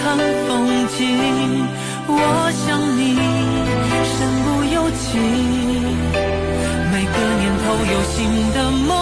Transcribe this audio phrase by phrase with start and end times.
[0.00, 0.50] 看风
[0.88, 0.98] 景
[2.06, 3.00] 我想你
[4.04, 5.08] 身不由己
[6.92, 9.01] 每个念头有新的梦。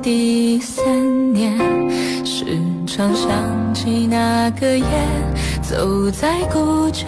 [0.00, 1.56] 第三年，
[2.24, 2.44] 时
[2.86, 4.84] 常想起那个夜，
[5.60, 7.06] 走在古旧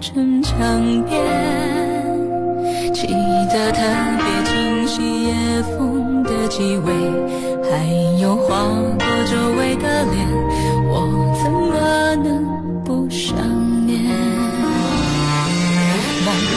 [0.00, 0.58] 城墙
[1.04, 1.22] 边，
[2.92, 3.80] 记得特
[4.18, 5.34] 别清晰夜
[5.76, 6.92] 风的气味，
[7.70, 7.86] 还
[8.20, 8.64] 有划
[8.98, 10.26] 过周围的脸，
[10.88, 10.94] 我
[11.42, 13.36] 怎么能不想
[13.86, 14.02] 念？
[16.26, 16.52] 满目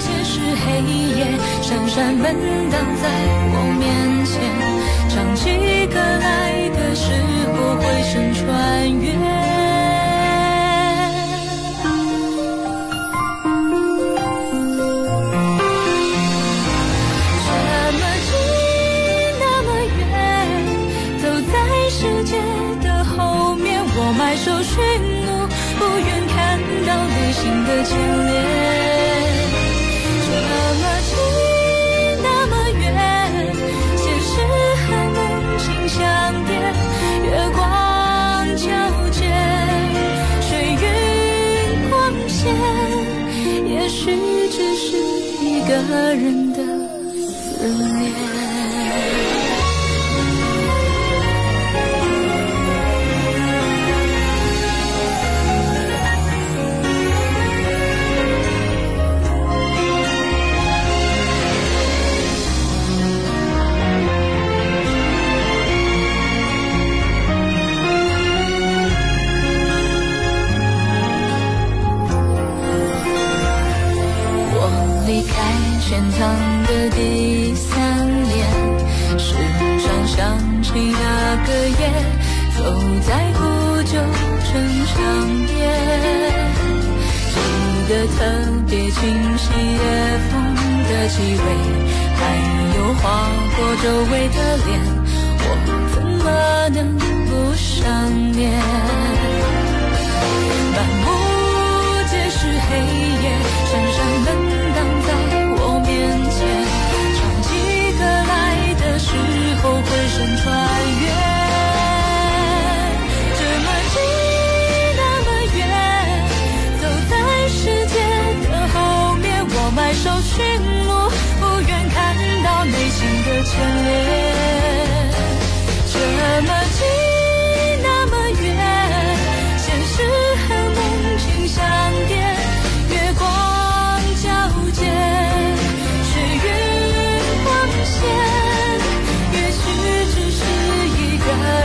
[0.00, 0.82] 皆是黑
[1.18, 2.34] 夜，扇扇门
[2.70, 3.31] 挡在。
[6.94, 7.10] 时
[7.46, 9.12] 候回声穿越。
[17.44, 17.48] 这
[17.98, 18.30] 么近
[19.40, 20.00] 那么远
[21.22, 21.54] 走在
[21.88, 22.30] 世界
[22.82, 23.70] 的后面。
[23.94, 24.72] 我埋首寻
[25.24, 25.28] 路
[25.78, 26.36] 不愿看
[26.86, 27.90] 到你心的牵
[28.26, 28.51] 连
[47.68, 48.41] 思念。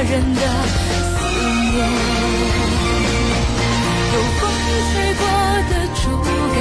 [0.10, 1.18] 人的思
[1.74, 1.78] 念，
[4.14, 4.42] 有风
[4.94, 5.22] 吹过
[5.70, 6.02] 的竹
[6.56, 6.58] 竿，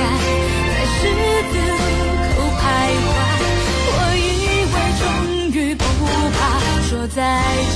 [0.74, 0.98] 在十
[1.52, 1.70] 字路
[2.34, 2.62] 口徘
[3.04, 3.08] 徊。
[3.92, 4.20] 我以
[4.72, 5.02] 为终
[5.52, 5.80] 于不
[6.36, 6.38] 怕，
[6.88, 7.18] 说再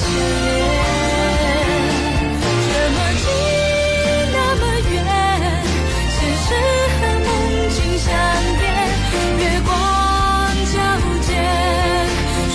[0.00, 0.08] 天
[2.66, 3.24] 这么近，
[4.32, 4.96] 那么远，
[6.10, 6.48] 现实
[6.96, 7.28] 和梦
[7.70, 8.08] 境相
[8.58, 8.62] 变，
[9.38, 9.68] 月光
[10.66, 10.74] 皎
[11.26, 11.28] 洁，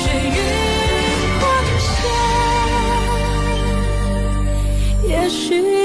[0.02, 0.38] 水云
[1.40, 1.44] 光
[1.80, 1.98] 线，
[5.10, 5.40] 也许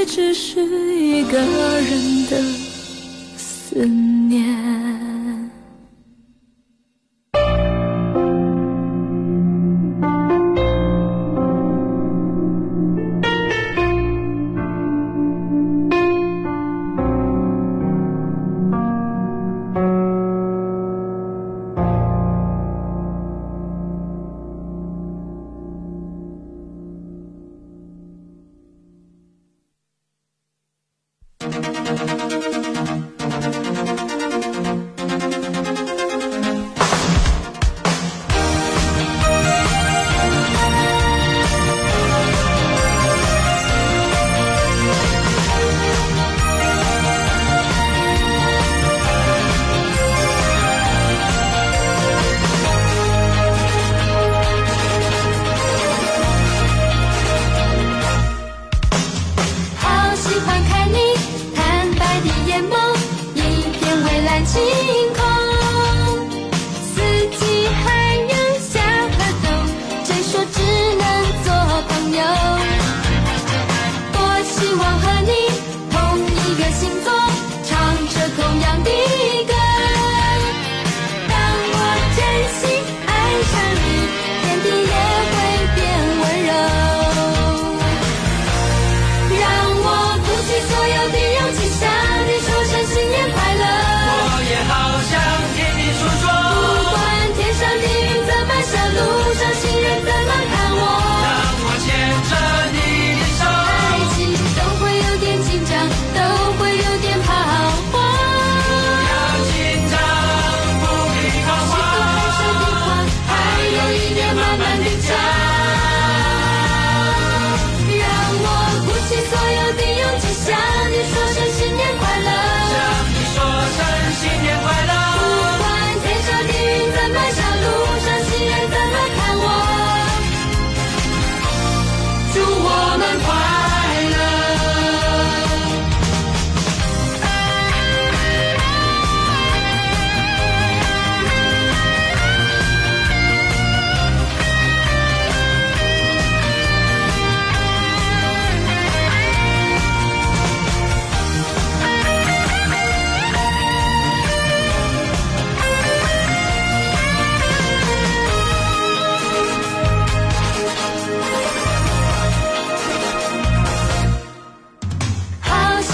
[0.07, 0.49] 只是
[0.95, 2.33] 一个人的。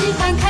[0.07, 0.46] 喜欢看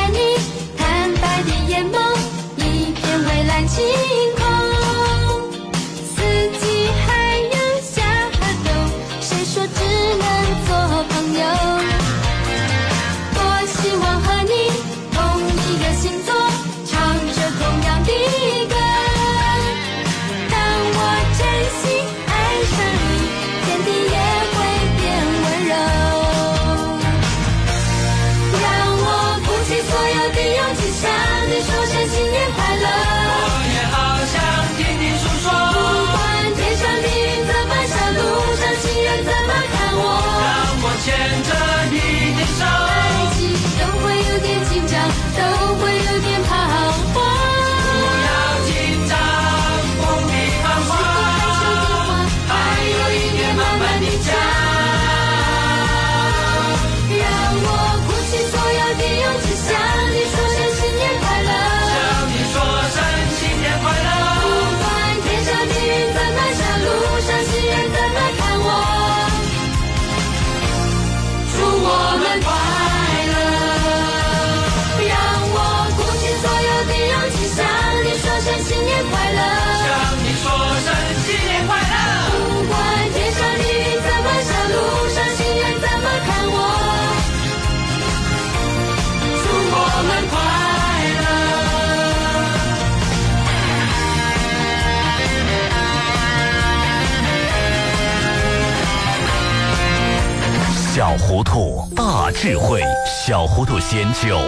[101.37, 104.39] 糊涂，大智慧，小糊涂仙酒。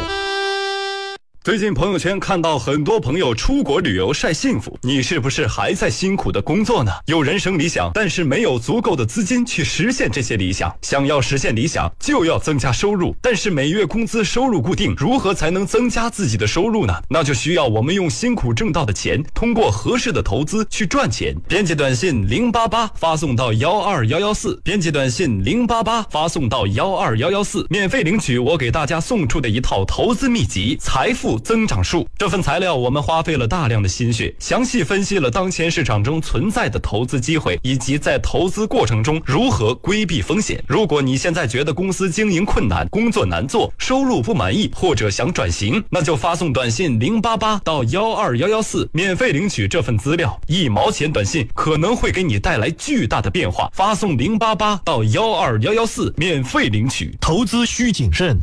[1.48, 6.92] 最近朋友圈看到很多朋友出国旅游晒幸福，你是不是还在辛苦的工作呢？
[7.06, 10.70] 有人生理想，但是没有足够的资金去实现这些理想。
[10.82, 16.92] 想要实现理想，就要增加收入，但是每月工资收入固定，如何才能增加自己的收入呢？
[17.08, 21.34] 那就需要我们用辛苦挣到的钱，通过合适的投资去赚钱。
[21.48, 31.37] 编辑短信零八八发送到幺二幺幺四，编辑短信零八八发送到幺二幺幺四，免费领取我给大家送出的一套投资秘籍《财富》。
[31.38, 40.62] 增长数这份材料，我们花费了大量的心血，详细分析了当前市场中存在的投资机会，以及在投资过程中如何规避风险。
[40.66, 50.38] 如果你现在觉得公司经营困难、工作难做、收入不满意，或者想转型，那就发送短信零八八到幺二幺幺四，免费领取这份资料。
[50.46, 53.70] 一毛钱短信可能会给你带来巨大的变化。
[53.72, 57.16] 发送零八八到幺二幺幺四，免费领取。
[57.20, 58.38] 投资需谨慎。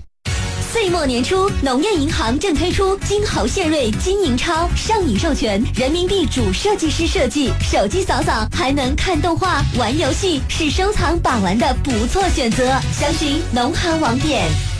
[0.76, 12.66] 岁末年初，农业银行正推出金豪献瑞金银钞上瘾授权，人民币主设计师设计，手机扫扫还能看动画、玩游戏，是收藏把玩的不错选择。
[12.92, 14.75] 详询农行网点。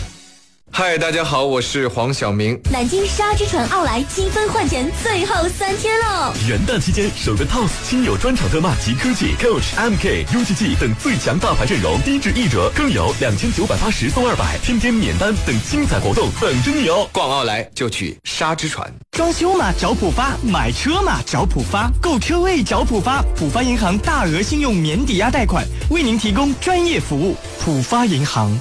[0.72, 2.60] 嗨，大家好，我是黄晓明。
[2.70, 6.34] 南京沙之船奥莱积分换钱最后三天喽！
[6.46, 17.08] 元旦期间，首个 TOS 亲友专场特卖及科技、Coach、MK、UGG 等最强大牌阵容，低至一折，更有两千九百八十送二百，天天免单等精彩活动等着你哦！
[17.10, 18.92] 逛奥莱就去沙之船。
[19.12, 23.22] 装修嘛找浦发，买车嘛找浦发，购车位找浦发。
[23.34, 27.34] 浦发银行大额信用免抵押贷款，为您提供专业服务。
[27.64, 28.60] 浦发银行。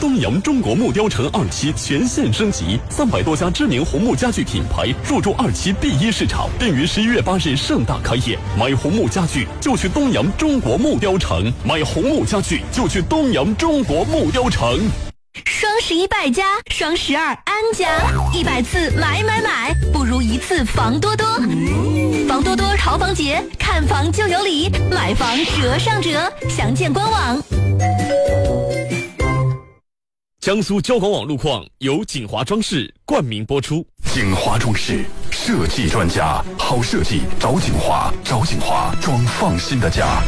[0.00, 8.38] 东阳中国木雕城二期全线升级，三百多家知名红木家具品牌入驻二期第一市场，并于十一月八日盛大开业。
[8.58, 14.78] 买红木家具就去东阳中国木雕城，买红木家具就去东阳中国木雕城。
[15.46, 17.88] 双十一败家，双十二安家，
[18.32, 21.26] 一百次买买买，不如一次房多多。
[22.28, 27.42] 房多多淘房节，看房就有礼，买房折上折，详见官网。
[30.44, 33.82] 江苏交广网路况由锦华装饰冠名播出。
[34.12, 40.22] 锦华装饰设计专家，好设计找锦华，找锦华装放心的家。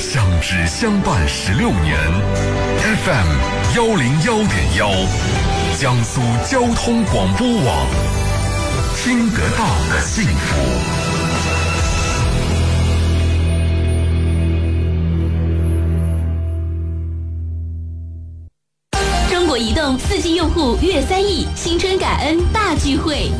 [0.00, 1.96] 相知相伴十六年
[3.04, 4.90] ，FM 幺零幺点幺，
[5.78, 7.86] 江苏交通广播网，
[8.96, 11.01] 听得到的幸福。
[19.56, 23.30] 移动四 G 用户月三亿，新春感恩大聚会。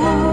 [0.00, 0.29] love.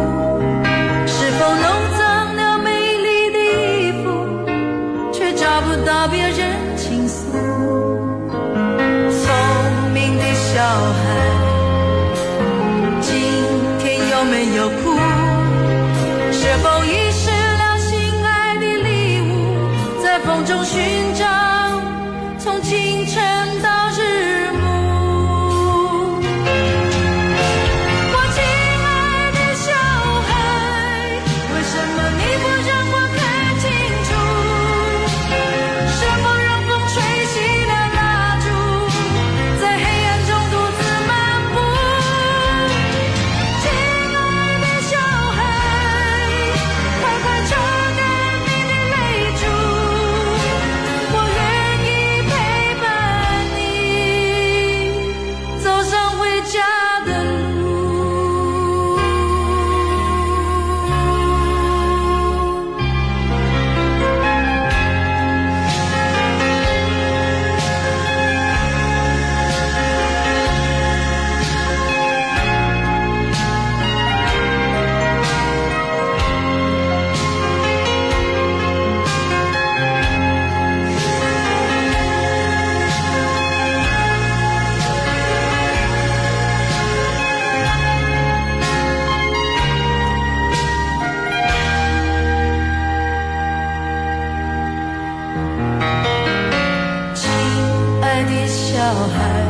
[99.10, 99.46] 孩，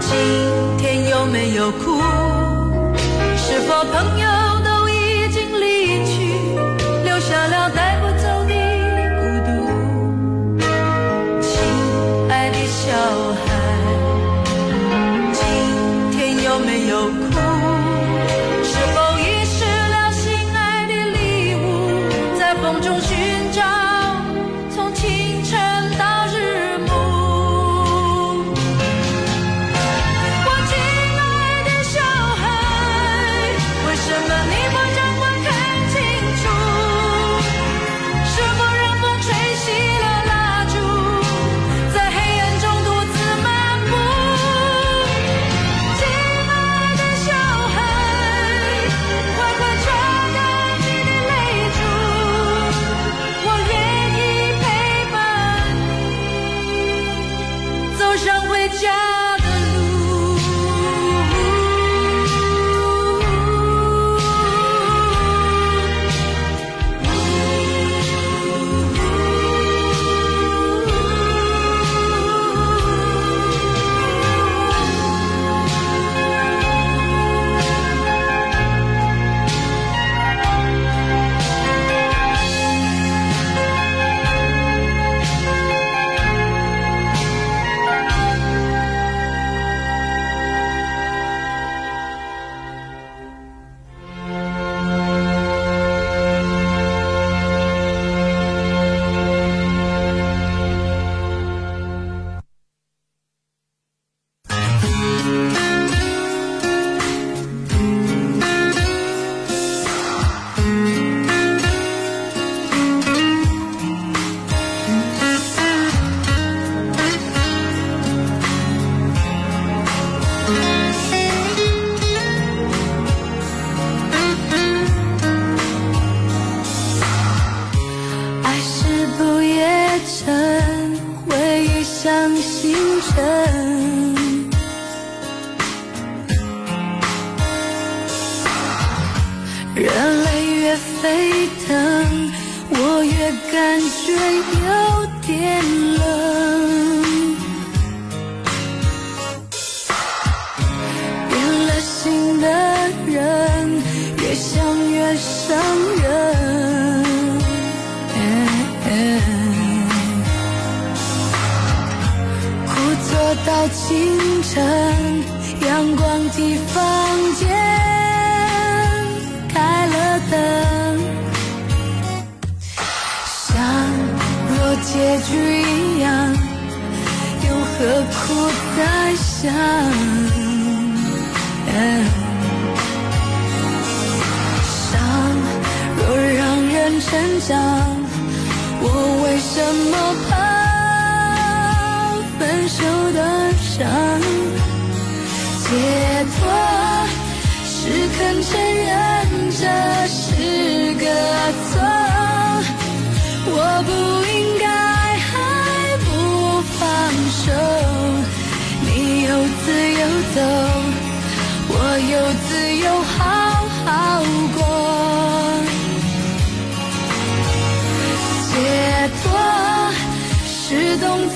[0.00, 0.10] 今
[0.78, 2.00] 天有没有哭？
[3.36, 4.01] 是否？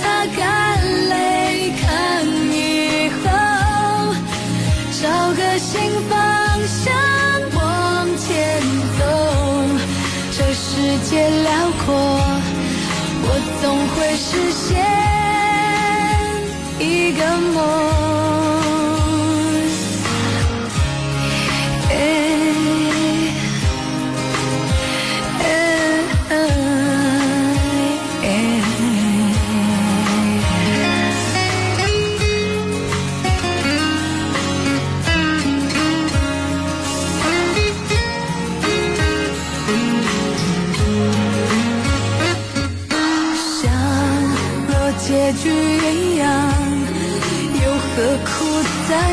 [0.01, 0.41] 擦干
[1.09, 1.85] 泪看
[2.53, 3.25] 以后
[5.01, 5.75] 找个新
[6.09, 6.15] 方
[6.67, 6.85] 向
[7.55, 7.61] 往
[8.19, 8.27] 前
[8.99, 9.01] 走。
[10.33, 10.65] 这世
[11.09, 11.51] 界辽
[11.85, 11.87] 阔
[13.23, 13.29] 我
[13.61, 14.67] 总会实现
[16.79, 17.21] 一个
[17.55, 17.86] 梦。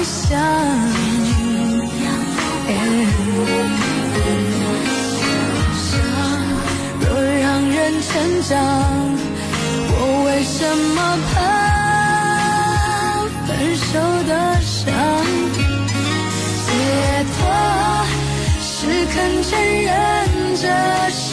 [0.04, 0.38] 我想，
[7.00, 8.12] 若让人成
[8.50, 8.52] 长，
[9.96, 9.96] 我
[10.26, 10.60] 为什
[10.94, 11.00] 么
[11.32, 11.34] 怕
[13.48, 13.88] 分手
[14.28, 14.92] 的伤？
[16.68, 16.70] 解
[17.38, 17.40] 脱
[18.60, 18.68] 是
[19.06, 19.52] 肯承
[19.86, 19.90] 认
[20.60, 20.68] 这
[21.12, 21.33] 伤。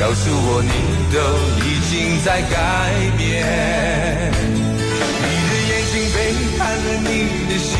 [0.00, 0.72] 告诉我，你
[1.12, 1.16] 都
[1.64, 2.56] 已经在改
[3.16, 3.20] 变。
[4.32, 6.16] 你的眼睛背
[6.56, 7.10] 叛了你
[7.48, 7.72] 的心，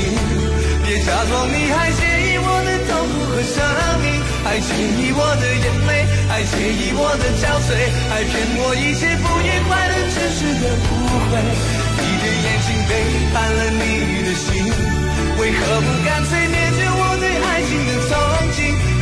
[0.84, 3.56] 别假装你还介意我的痛苦和伤
[4.04, 4.06] 命，
[4.44, 5.90] 还介意我的眼泪，
[6.28, 7.68] 还介意我的憔悴，
[8.12, 10.92] 还骗我一切不愉快的只是个误
[11.30, 11.40] 会。
[12.00, 12.92] 你的眼睛背
[13.32, 13.82] 叛了你
[14.24, 14.48] 的心，
[15.38, 17.09] 为何不干脆灭绝我，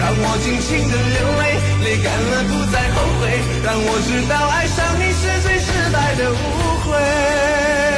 [0.08, 1.42] 让我尽情的流泪。
[1.84, 3.28] 泪干了，不再后悔，
[3.62, 6.34] 让我知道爱上你是最失败的误
[6.80, 7.97] 会。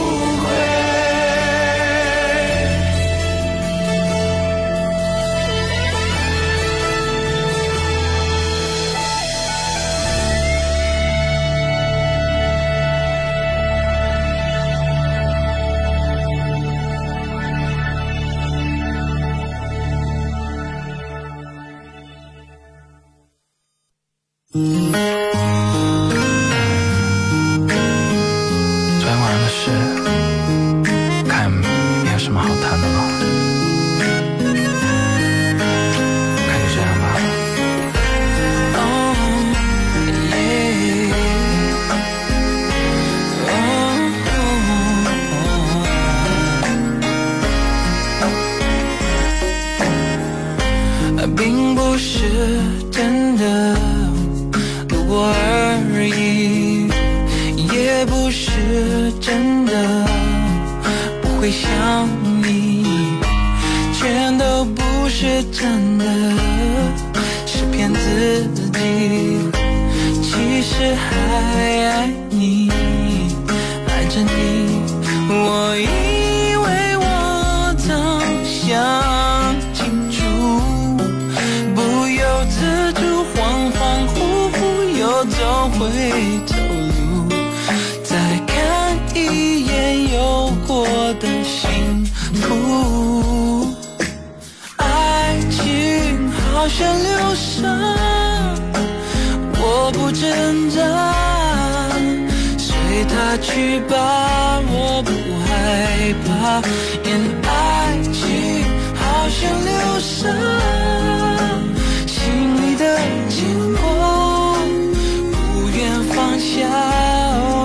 [116.39, 116.67] 笑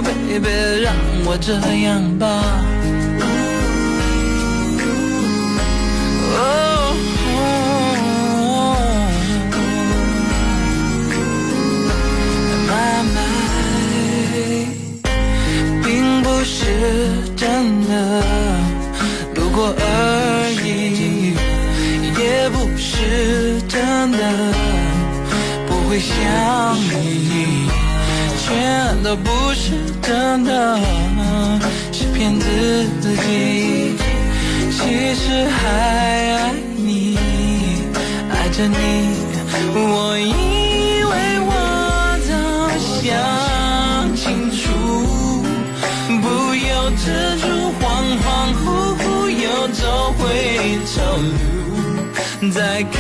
[0.02, 0.48] ，baby，
[0.82, 0.94] 让
[1.24, 1.52] 我这
[1.84, 2.24] 样吧，
[12.68, 12.70] 妈
[13.14, 13.16] 妈，
[15.82, 16.54] 并不是
[17.36, 17.44] 真
[17.88, 17.92] 的，
[19.34, 19.82] 路过而
[20.64, 20.66] 已，
[22.20, 24.18] 也不是真的，
[25.66, 26.14] 不会想
[26.90, 27.35] 你，
[28.46, 30.78] 全都不是真的。
[31.90, 32.46] 是骗自
[33.02, 33.96] 己，
[34.70, 37.18] 其实还爱你，
[38.30, 38.76] 爱着你。
[39.74, 41.50] 我以为我
[42.28, 42.30] 早
[43.02, 43.04] 想
[44.14, 44.62] 清楚，
[46.22, 47.04] 不由自
[47.40, 47.44] 主，
[47.80, 47.82] 恍
[48.22, 48.24] 恍
[48.62, 48.64] 惚
[49.02, 50.22] 惚又走回
[50.94, 50.94] 头
[52.40, 52.94] 路，再看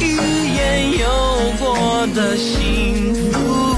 [0.00, 0.02] 一
[0.56, 0.58] 眼
[0.98, 1.04] 有
[1.60, 1.64] 过
[2.14, 3.69] 的幸福。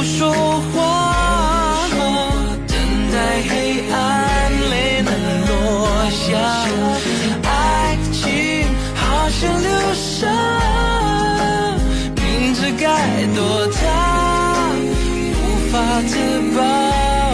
[0.00, 0.32] 不说
[0.72, 1.86] 话，
[2.66, 2.74] 等
[3.12, 3.16] 待
[3.50, 5.12] 黑暗没能
[5.46, 6.24] 落下。
[7.44, 7.52] 爱
[8.10, 10.26] 情好像流沙，
[12.16, 12.88] 明知该
[13.36, 14.72] 躲它，
[15.36, 15.36] 无
[15.70, 15.76] 法
[16.08, 16.16] 自
[16.56, 16.58] 拔。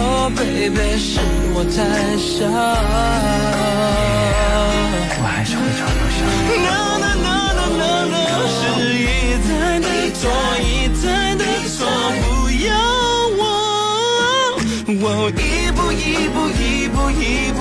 [0.01, 1.21] Oh Baby，是
[1.53, 1.77] 我太
[2.19, 2.51] 傻，
[5.15, 6.19] 我还是会找流沙。
[10.19, 10.27] 错一再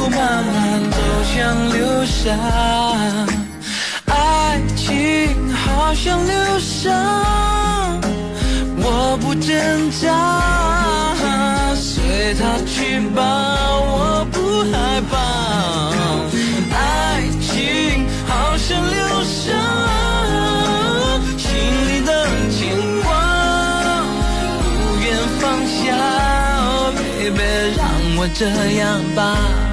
[0.08, 1.34] 慢慢走向
[1.72, 2.32] 流沙，
[4.06, 6.90] 爱情好像流沙，
[8.78, 10.04] 我不挣扎，
[11.74, 13.20] 随它去吧，
[13.80, 15.14] 我不害怕，
[16.76, 16.76] 爱
[17.40, 19.44] 情好像流沙。
[21.36, 21.50] 心
[21.88, 22.10] 里的
[22.50, 22.56] 牵
[23.02, 23.06] 挂，
[24.62, 24.64] 不
[25.02, 25.04] 愿
[25.40, 25.84] 放下
[26.96, 27.42] ，Baby，
[27.76, 27.80] 让
[28.16, 28.40] 我这
[28.78, 29.65] 样吧。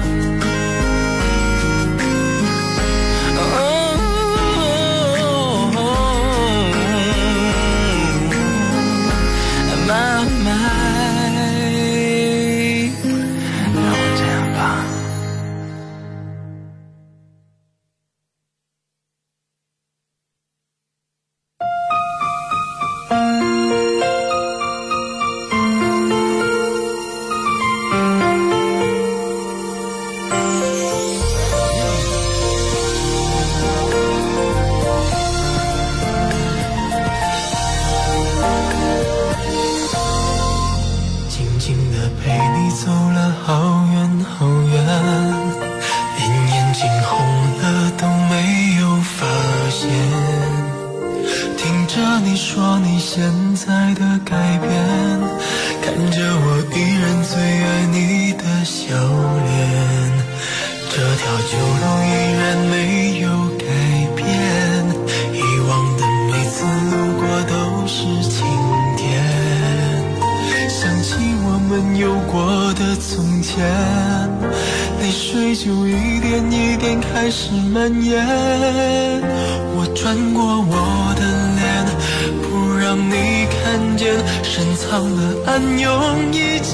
[84.90, 86.72] 藏的暗涌已经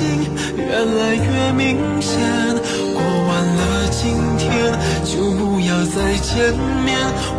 [0.56, 2.18] 越来越明显。
[2.92, 4.00] 过完了今
[4.36, 4.48] 天，
[5.04, 6.52] 就不要再见
[6.84, 6.88] 面，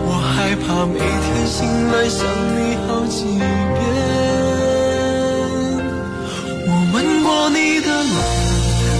[0.05, 1.59] 我害怕每天醒
[1.91, 2.19] 来想
[2.55, 3.39] 你好几遍。
[6.67, 8.15] 我吻过你的脸，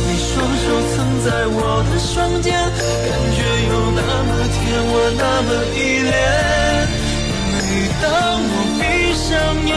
[0.06, 1.58] 你双手曾在我
[1.90, 6.12] 的双肩，感觉有那么甜，我那么依恋。
[7.54, 7.56] 每
[8.02, 8.04] 当
[8.44, 8.82] 我闭
[9.16, 9.30] 上
[9.66, 9.72] 眼，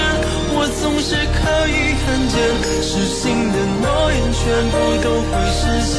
[0.81, 2.35] 总是可以看见，
[2.83, 3.22] 失信
[3.53, 5.95] 的诺言全部都会实现。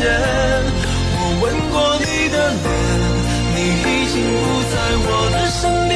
[1.17, 2.67] 我吻过你的脸，
[3.55, 5.59] 你已经不在我的身
[5.89, 5.93] 边，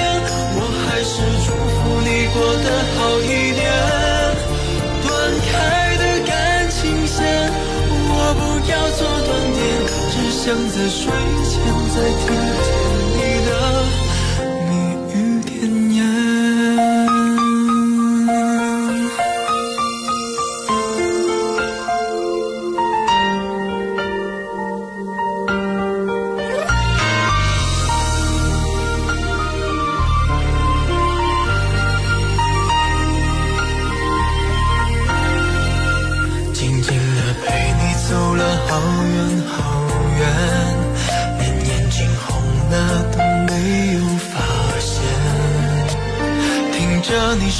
[0.56, 1.14] 我还是
[1.46, 3.62] 祝福你过得好一点。
[5.06, 5.08] 断
[5.52, 5.54] 开
[5.98, 6.32] 的感
[6.70, 7.18] 情线，
[8.10, 9.60] 我不要做断点，
[10.12, 11.06] 只想在睡
[11.46, 11.54] 前
[11.94, 12.26] 再听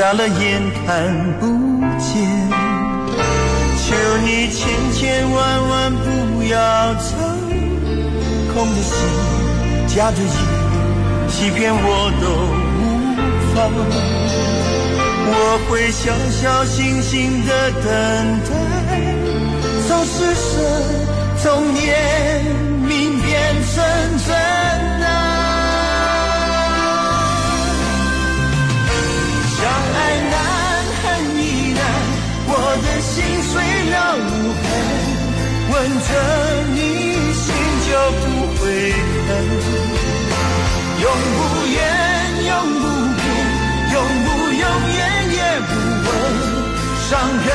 [0.00, 1.44] 瞎了眼看不
[1.98, 2.08] 见。
[3.76, 3.94] 求
[4.24, 4.58] 你千
[4.94, 7.06] 千万万不要走，
[8.54, 8.96] 空的心
[9.88, 10.32] 夹着眼。
[11.28, 12.24] 欺骗我都
[12.80, 12.82] 无
[13.54, 13.54] 妨。
[15.68, 17.84] 会小小心心的等
[18.48, 18.50] 待，
[19.86, 20.50] 从失神
[21.42, 21.44] 从
[21.74, 21.78] 怜
[22.88, 22.88] 悯
[23.20, 23.28] 变
[23.74, 23.76] 成
[24.26, 24.28] 真
[35.80, 36.12] 跟，着
[36.74, 36.78] 你
[37.32, 37.44] 心
[37.86, 37.88] 就
[38.20, 38.24] 不
[38.56, 38.62] 会
[39.26, 39.28] 疼。
[41.00, 41.04] 永
[41.36, 41.78] 不言，
[42.44, 42.84] 永不
[43.16, 43.24] 变，
[43.94, 45.00] 永不永远
[45.32, 45.70] 也不
[46.04, 46.08] 问，
[47.08, 47.10] 伤
[47.46, 47.48] 人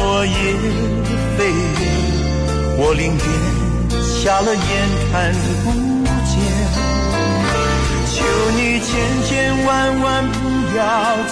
[0.00, 0.32] 落叶
[1.36, 1.38] 飞，
[2.78, 3.24] 我宁愿
[4.02, 4.64] 瞎了眼
[5.12, 5.12] 看
[5.62, 5.66] 不
[6.24, 6.32] 见。
[8.12, 8.16] 求
[8.56, 8.88] 你千
[9.26, 9.28] 千
[9.66, 9.68] 万
[10.00, 10.36] 万不
[10.76, 10.80] 要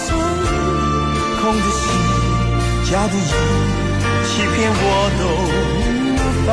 [0.05, 0.07] 走，
[1.41, 1.81] 空的心，
[2.85, 3.17] 假的意。
[4.27, 4.83] 欺骗我
[5.17, 6.47] 都无妨，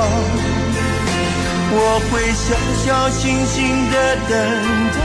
[1.72, 2.46] 我会小
[2.82, 3.54] 小心心
[3.90, 3.94] 的
[4.28, 4.32] 等
[4.96, 4.98] 待，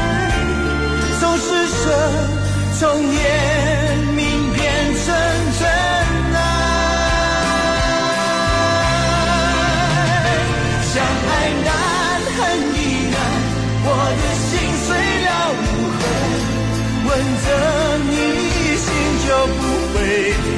[1.20, 1.84] 从施舍，
[2.80, 3.14] 从怜
[14.16, 14.50] 的心
[14.86, 14.88] 碎
[15.26, 15.56] 了无
[15.98, 16.02] 痕，
[17.08, 17.10] 吻
[17.44, 17.48] 着
[18.10, 18.14] 你
[18.78, 18.86] 心
[19.26, 19.60] 就不
[19.94, 19.96] 会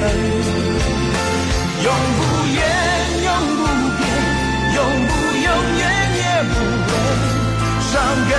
[1.84, 1.86] 永
[2.16, 2.20] 不
[2.54, 2.58] 言，
[3.24, 3.62] 永不
[3.98, 4.02] 变，
[4.74, 5.48] 永不永
[5.78, 5.82] 远
[6.16, 6.52] 也不
[6.88, 6.92] 问，
[7.92, 7.92] 伤
[8.30, 8.32] 更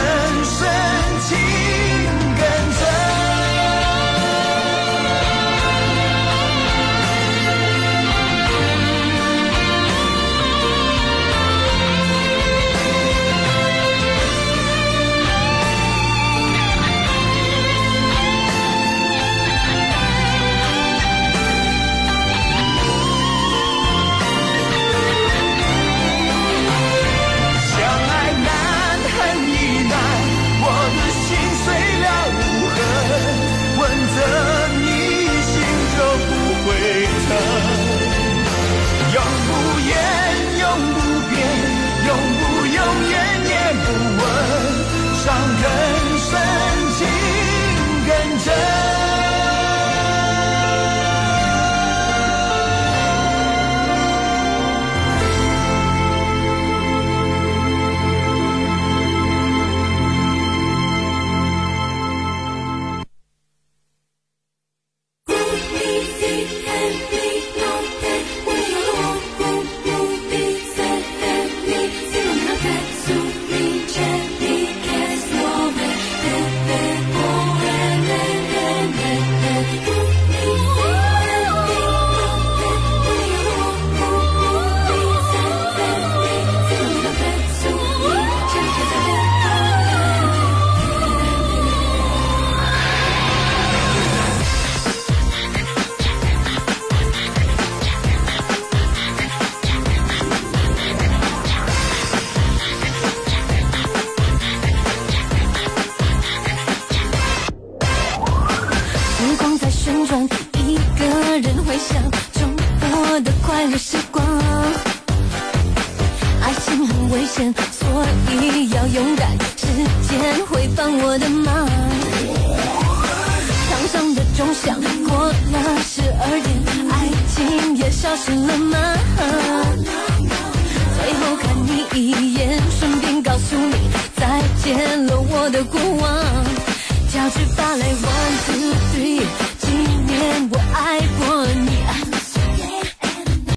[0.45, 0.59] 深，